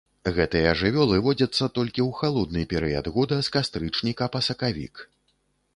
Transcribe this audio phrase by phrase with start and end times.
[0.35, 4.95] Гэтыя жывёлы водзяцца толькі ў халодны перыяд года з кастрычніка па сакавік.